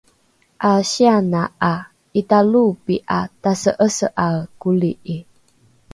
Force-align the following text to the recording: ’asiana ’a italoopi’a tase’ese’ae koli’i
’asiana 0.69 1.41
’a 1.71 1.73
italoopi’a 2.21 3.19
tase’ese’ae 3.41 4.39
koli’i 4.61 5.17